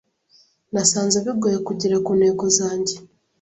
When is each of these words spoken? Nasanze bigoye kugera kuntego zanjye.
Nasanze 0.73 1.17
bigoye 1.25 1.57
kugera 1.67 1.95
kuntego 2.05 2.43
zanjye. 2.57 2.95